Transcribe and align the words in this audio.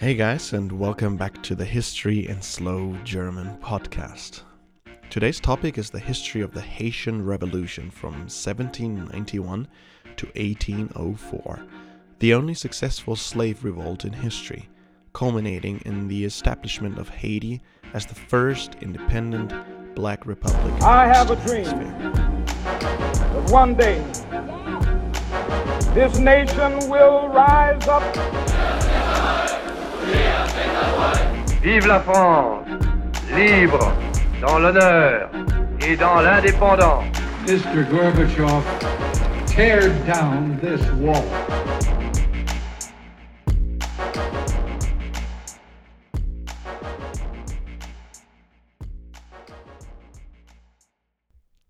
Hey 0.00 0.14
guys, 0.14 0.54
and 0.54 0.72
welcome 0.72 1.18
back 1.18 1.42
to 1.42 1.54
the 1.54 1.66
History 1.66 2.26
in 2.26 2.40
Slow 2.40 2.96
German 3.04 3.58
podcast. 3.58 4.44
Today's 5.10 5.38
topic 5.38 5.76
is 5.76 5.90
the 5.90 5.98
history 5.98 6.40
of 6.40 6.54
the 6.54 6.60
Haitian 6.62 7.22
Revolution 7.22 7.90
from 7.90 8.14
1791 8.14 9.68
to 10.16 10.26
1804, 10.26 11.66
the 12.18 12.32
only 12.32 12.54
successful 12.54 13.14
slave 13.14 13.62
revolt 13.62 14.06
in 14.06 14.14
history, 14.14 14.70
culminating 15.12 15.82
in 15.84 16.08
the 16.08 16.24
establishment 16.24 16.96
of 16.96 17.10
Haiti 17.10 17.60
as 17.92 18.06
the 18.06 18.14
first 18.14 18.76
independent 18.80 19.52
black 19.94 20.24
republic. 20.24 20.82
I 20.82 21.08
have 21.08 21.30
a 21.30 21.36
dream 21.46 21.64
that 22.54 23.50
one 23.50 23.74
day 23.74 23.98
this 25.92 26.18
nation 26.18 26.88
will 26.88 27.28
rise 27.28 27.86
up. 27.86 28.59
Vive 31.62 31.86
la 31.86 32.00
France, 32.00 32.66
libre, 33.36 33.92
dans 34.40 34.58
l'honneur 34.58 35.30
et 35.86 35.96
dans 35.96 36.20
l'indépendance. 36.20 37.04
Mr. 37.46 37.84
Gorbachev, 37.90 38.64
tear 39.46 39.90
down 40.06 40.58
this 40.60 40.80
wall. 41.00 41.24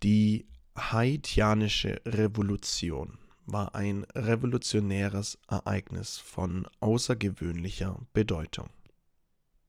Die 0.02 0.46
haitianische 0.76 2.00
Revolution 2.06 3.18
war 3.46 3.74
ein 3.74 4.04
revolutionäres 4.14 5.38
Ereignis 5.48 6.18
von 6.18 6.66
außergewöhnlicher 6.80 7.98
Bedeutung. 8.12 8.70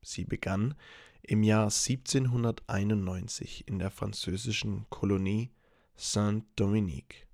Sie 0.01 0.25
begann 0.25 0.75
im 1.21 1.43
Jahr 1.43 1.65
1791 1.65 3.67
in 3.67 3.79
der 3.79 3.91
französischen 3.91 4.85
Kolonie 4.89 5.51
Saint-Dominique, 5.95 7.27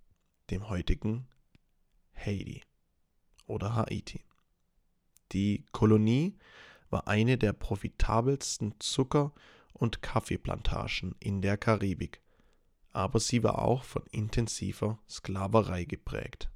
dem 0.50 0.70
heutigen 0.70 1.28
Haiti 2.16 2.64
oder 3.46 3.76
Haiti. 3.76 4.26
Die 5.32 5.66
Kolonie 5.72 6.38
war 6.90 7.08
eine 7.08 7.38
der 7.38 7.54
profitabelsten 7.54 8.76
Zucker- 8.80 9.34
und 9.74 10.02
Kaffeeplantagen 10.02 11.16
in 11.20 11.42
der 11.42 11.58
Karibik 11.58 12.22
aber 12.98 13.20
sie 13.20 13.44
war 13.44 13.60
auch 13.60 13.84
von 13.84 14.02
intensiver 14.10 14.98
Sklaverei 15.08 15.84
geprägt. 15.84 16.50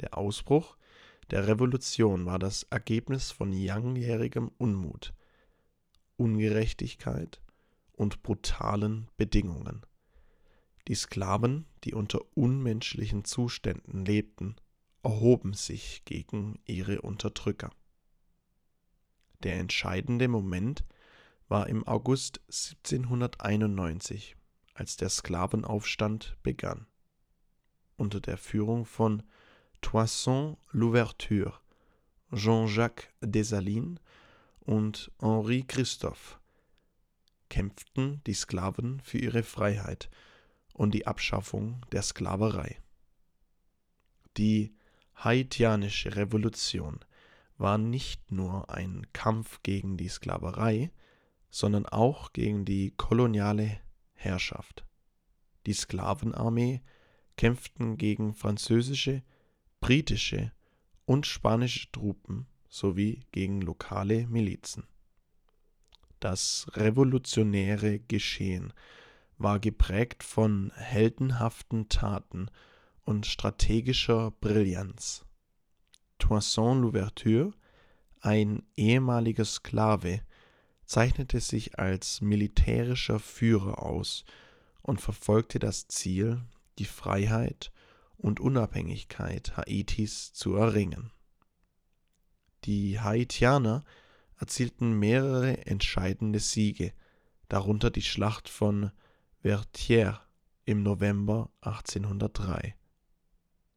Der 0.00 0.16
Ausbruch 0.16 0.76
der 1.30 1.48
Revolution 1.48 2.26
war 2.26 2.38
das 2.38 2.64
Ergebnis 2.64 3.30
von 3.30 3.52
langjährigem 3.52 4.50
Unmut, 4.58 5.12
Ungerechtigkeit 6.16 7.40
und 7.92 8.22
brutalen 8.22 9.08
Bedingungen. 9.16 9.84
Die 10.88 10.94
Sklaven, 10.94 11.66
die 11.82 11.94
unter 11.94 12.20
unmenschlichen 12.34 13.24
Zuständen 13.24 14.04
lebten, 14.04 14.56
erhoben 15.02 15.54
sich 15.54 16.04
gegen 16.04 16.60
ihre 16.64 17.02
Unterdrücker. 17.02 17.70
Der 19.42 19.58
entscheidende 19.58 20.28
Moment 20.28 20.84
war 21.48 21.68
im 21.68 21.86
August 21.86 22.40
1791, 22.48 24.36
als 24.74 24.96
der 24.96 25.08
Sklavenaufstand 25.08 26.36
begann. 26.42 26.86
Unter 27.96 28.20
der 28.20 28.36
Führung 28.36 28.84
von 28.84 29.22
Toussaint 29.80 30.58
Louverture, 30.72 31.60
Jean-Jacques 32.32 33.08
Dessalines 33.20 34.00
und 34.60 35.10
Henri 35.20 35.62
Christophe 35.62 36.38
kämpften 37.48 38.20
die 38.26 38.34
Sklaven 38.34 39.00
für 39.00 39.18
ihre 39.18 39.42
Freiheit 39.42 40.10
und 40.74 40.92
die 40.92 41.06
Abschaffung 41.06 41.80
der 41.92 42.02
Sklaverei. 42.02 42.80
Die 44.36 44.74
haitianische 45.16 46.16
Revolution 46.16 47.00
war 47.58 47.78
nicht 47.78 48.30
nur 48.30 48.68
ein 48.70 49.06
Kampf 49.12 49.62
gegen 49.62 49.96
die 49.96 50.08
Sklaverei, 50.08 50.90
sondern 51.50 51.86
auch 51.86 52.32
gegen 52.32 52.64
die 52.64 52.92
koloniale 52.96 53.78
Herrschaft. 54.12 54.84
Die 55.64 55.72
Sklavenarmee 55.72 56.82
kämpften 57.36 57.96
gegen 57.96 58.34
französische, 58.34 59.22
britische 59.86 60.50
und 61.04 61.28
spanische 61.28 61.92
Truppen 61.92 62.48
sowie 62.68 63.20
gegen 63.30 63.60
lokale 63.60 64.26
Milizen. 64.26 64.82
Das 66.18 66.66
revolutionäre 66.72 68.00
Geschehen 68.00 68.72
war 69.38 69.60
geprägt 69.60 70.24
von 70.24 70.72
heldenhaften 70.74 71.88
Taten 71.88 72.50
und 73.04 73.26
strategischer 73.26 74.32
Brillanz. 74.32 75.24
Toussaint 76.18 76.82
Louverture, 76.82 77.52
ein 78.20 78.64
ehemaliger 78.74 79.44
Sklave, 79.44 80.22
zeichnete 80.84 81.38
sich 81.38 81.78
als 81.78 82.20
militärischer 82.20 83.20
Führer 83.20 83.84
aus 83.84 84.24
und 84.82 85.00
verfolgte 85.00 85.60
das 85.60 85.86
Ziel, 85.86 86.42
die 86.80 86.86
Freiheit 86.86 87.70
und 88.16 88.40
Unabhängigkeit 88.40 89.56
Haitis 89.56 90.32
zu 90.32 90.56
erringen. 90.56 91.12
Die 92.64 93.00
Haitianer 93.00 93.84
erzielten 94.38 94.98
mehrere 94.98 95.66
entscheidende 95.66 96.40
Siege, 96.40 96.92
darunter 97.48 97.90
die 97.90 98.02
Schlacht 98.02 98.48
von 98.48 98.90
Vertières 99.42 100.20
im 100.64 100.82
November 100.82 101.50
1803. 101.60 102.74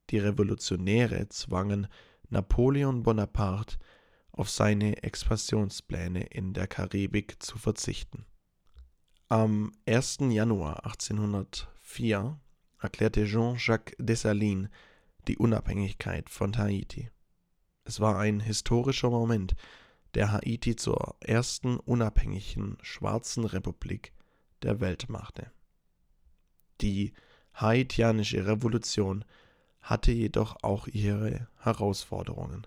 Die 0.10 0.18
Revolutionäre 0.18 1.30
zwangen 1.30 1.88
Napoleon 2.30 3.04
Bonaparte 3.04 3.78
auf 4.32 4.50
seine 4.50 5.04
Expansionspläne 5.04 6.24
in 6.24 6.54
der 6.54 6.68
Karibik 6.68 7.42
zu 7.44 7.58
verzichten. 7.58 8.26
Am 9.28 9.72
1. 9.86 10.20
Januar 10.30 10.86
1804 10.86 12.40
erklärte 12.80 13.26
Jean-Jacques 13.26 13.96
Dessalines 14.00 14.70
die 15.28 15.38
Unabhängigkeit 15.38 16.30
von 16.30 16.58
Haiti. 16.58 17.10
Es 17.84 18.00
war 18.00 18.18
ein 18.18 18.40
historischer 18.40 19.10
Moment, 19.10 19.56
der 20.14 20.32
Haiti 20.32 20.76
zur 20.76 21.16
ersten 21.20 21.78
unabhängigen 21.78 22.78
schwarzen 22.82 23.46
Republik 23.46 24.14
der 24.64 24.80
Welt 24.80 25.10
machte. 25.10 25.52
Die 26.82 27.14
haitianische 27.56 28.46
Revolution 28.48 29.26
hatte 29.82 30.12
jedoch 30.12 30.58
auch 30.64 30.88
ihre 30.88 31.48
Herausforderungen. 31.60 32.66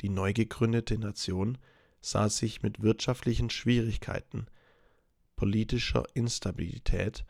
Die 0.00 0.08
neu 0.08 0.32
gegründete 0.32 0.98
Nation 0.98 1.58
sah 2.00 2.28
sich 2.28 2.62
mit 2.62 2.82
wirtschaftlichen 2.82 3.50
Schwierigkeiten, 3.50 4.46
politischer 5.36 6.04
Instabilität 6.14 7.24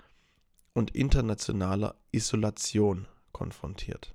und 0.80 0.92
internationaler 0.92 1.94
Isolation 2.10 3.06
konfrontiert. 3.32 4.14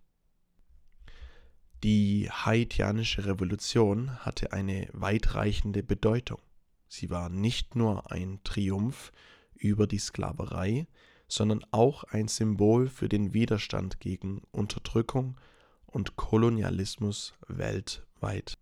Die 1.83 2.27
haitianische 2.31 3.27
Revolution 3.27 4.25
hatte 4.25 4.51
eine 4.51 4.89
weitreichende 4.91 5.83
Bedeutung. 5.83 6.39
Sie 6.87 7.11
war 7.11 7.29
nicht 7.29 7.75
nur 7.75 8.11
ein 8.11 8.39
Triumph 8.43 9.11
über 9.53 9.85
die 9.85 9.99
Sklaverei, 9.99 10.87
sondern 11.27 11.63
auch 11.69 12.03
ein 12.05 12.27
Symbol 12.27 12.89
für 12.89 13.09
den 13.09 13.35
Widerstand 13.35 13.99
gegen 13.99 14.41
Unterdrückung 14.49 15.37
und 15.85 16.15
Kolonialismus 16.15 17.35
weltweit. 17.47 18.57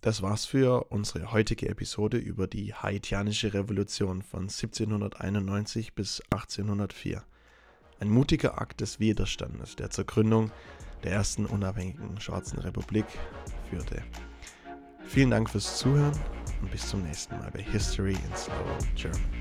Das 0.00 0.22
war's 0.22 0.46
für 0.46 0.84
unsere 0.90 1.32
heutige 1.32 1.68
Episode 1.68 2.18
über 2.18 2.46
die 2.46 2.72
haitianische 2.72 3.52
Revolution 3.52 4.22
von 4.22 4.42
1791 4.42 5.94
bis 5.94 6.22
1804. 6.30 7.24
Ein 7.98 8.08
mutiger 8.08 8.60
Akt 8.60 8.80
des 8.80 9.00
Widerstandes, 9.00 9.74
der 9.74 9.90
zur 9.90 10.04
Gründung 10.04 10.52
der 11.02 11.12
ersten 11.12 11.46
unabhängigen 11.46 12.20
schwarzen 12.20 12.60
Republik 12.60 13.06
führte. 13.70 14.04
Vielen 15.04 15.30
Dank 15.30 15.50
fürs 15.50 15.78
Zuhören 15.78 16.16
und 16.62 16.70
bis 16.70 16.88
zum 16.88 17.02
nächsten 17.02 17.36
Mal 17.36 17.50
bei 17.50 17.62
History 17.62 18.12
in 18.12 18.36
Slow 18.36 18.78
German. 18.94 19.37